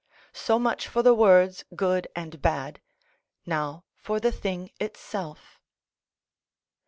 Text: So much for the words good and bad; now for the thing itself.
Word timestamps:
So 0.33 0.57
much 0.57 0.87
for 0.87 1.03
the 1.03 1.13
words 1.13 1.63
good 1.75 2.07
and 2.15 2.41
bad; 2.41 2.81
now 3.45 3.83
for 3.93 4.19
the 4.19 4.31
thing 4.31 4.71
itself. 4.79 5.59